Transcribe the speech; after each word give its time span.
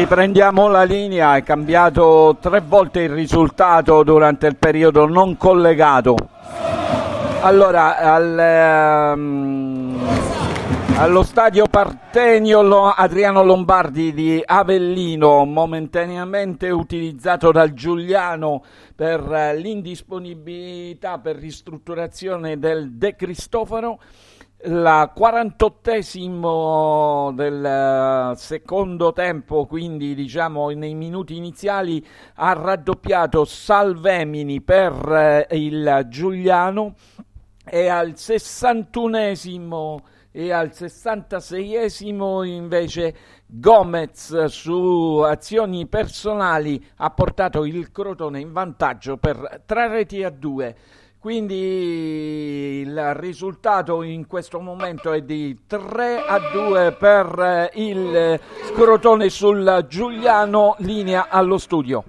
Riprendiamo 0.00 0.66
la 0.68 0.84
linea, 0.84 1.36
è 1.36 1.42
cambiato 1.42 2.38
tre 2.40 2.62
volte 2.66 3.00
il 3.00 3.10
risultato 3.10 4.02
durante 4.02 4.46
il 4.46 4.56
periodo 4.56 5.06
non 5.06 5.36
collegato. 5.36 6.16
Allora, 7.42 7.98
al, 7.98 9.12
um, 9.14 10.00
allo 10.96 11.22
stadio 11.22 11.66
Partenio 11.66 12.88
Adriano 12.88 13.44
Lombardi 13.44 14.14
di 14.14 14.42
Avellino, 14.42 15.44
momentaneamente 15.44 16.70
utilizzato 16.70 17.52
dal 17.52 17.74
Giuliano 17.74 18.64
per 18.96 19.20
l'indisponibilità 19.54 21.18
per 21.18 21.36
ristrutturazione 21.36 22.58
del 22.58 22.92
De 22.92 23.14
Cristoforo 23.16 23.98
la 24.64 25.10
48esimo 25.16 27.32
del 27.32 27.64
eh, 27.64 28.34
secondo 28.36 29.12
tempo, 29.12 29.64
quindi 29.66 30.14
diciamo 30.14 30.68
nei 30.70 30.94
minuti 30.94 31.36
iniziali, 31.36 32.04
ha 32.34 32.52
raddoppiato 32.52 33.46
Salvemini 33.46 34.60
per 34.60 35.46
eh, 35.48 35.56
il 35.56 36.06
Giuliano 36.08 36.94
e 37.64 37.88
al 37.88 38.10
61esimo 38.10 39.96
e 40.32 40.52
al 40.52 40.68
66esimo 40.68 42.44
invece 42.44 43.14
Gomez 43.46 44.44
su 44.44 45.22
azioni 45.24 45.86
personali 45.86 46.84
ha 46.96 47.08
portato 47.10 47.64
il 47.64 47.90
Crotone 47.90 48.40
in 48.40 48.52
vantaggio 48.52 49.16
per 49.16 49.62
tre 49.66 49.88
reti 49.88 50.22
a 50.22 50.30
due. 50.30 50.76
Quindi 51.20 52.79
il 53.08 53.14
risultato 53.14 54.02
in 54.02 54.26
questo 54.26 54.60
momento 54.60 55.12
è 55.12 55.22
di 55.22 55.60
3 55.66 56.24
a 56.26 56.38
2 56.52 56.92
per 56.92 57.70
il 57.74 58.40
Crotone 58.74 59.28
sul 59.30 59.86
Giuliano, 59.88 60.76
linea 60.78 61.28
allo 61.28 61.58
studio. 61.58 62.04